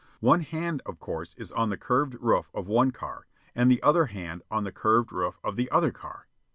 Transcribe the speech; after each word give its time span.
One 0.21 0.41
hand, 0.41 0.81
of 0.87 0.97
course, 0.97 1.35
is 1.35 1.51
on 1.51 1.69
the 1.69 1.77
curved 1.77 2.15
roof 2.19 2.49
of 2.55 2.67
one 2.67 2.89
car, 2.89 3.27
the 3.55 3.83
other 3.83 4.07
hand 4.07 4.41
on 4.49 4.63
the 4.63 4.71
curved 4.71 5.11
roof 5.11 5.37
of 5.43 5.57
the 5.57 5.69
other 5.69 5.91
car. 5.91 6.25